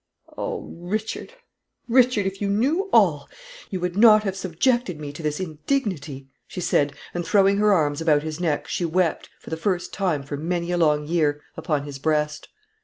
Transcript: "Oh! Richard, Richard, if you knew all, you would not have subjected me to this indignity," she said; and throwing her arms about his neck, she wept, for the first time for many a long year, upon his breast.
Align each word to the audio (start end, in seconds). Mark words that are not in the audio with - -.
"Oh! 0.35 0.61
Richard, 0.67 1.35
Richard, 1.87 2.25
if 2.25 2.41
you 2.41 2.49
knew 2.49 2.89
all, 2.91 3.29
you 3.69 3.79
would 3.81 3.95
not 3.95 4.23
have 4.23 4.35
subjected 4.35 4.99
me 4.99 5.13
to 5.13 5.21
this 5.21 5.39
indignity," 5.39 6.27
she 6.47 6.59
said; 6.59 6.93
and 7.13 7.23
throwing 7.23 7.57
her 7.57 7.71
arms 7.71 8.01
about 8.01 8.23
his 8.23 8.39
neck, 8.39 8.67
she 8.67 8.83
wept, 8.83 9.29
for 9.39 9.51
the 9.51 9.57
first 9.57 9.93
time 9.93 10.23
for 10.23 10.37
many 10.37 10.71
a 10.71 10.77
long 10.79 11.05
year, 11.05 11.43
upon 11.55 11.83
his 11.83 11.99
breast. 11.99 12.47